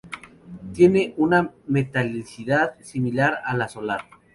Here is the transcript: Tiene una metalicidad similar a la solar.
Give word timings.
Tiene 0.73 1.13
una 1.17 1.53
metalicidad 1.67 2.73
similar 2.81 3.37
a 3.45 3.55
la 3.55 3.69
solar. 3.69 4.01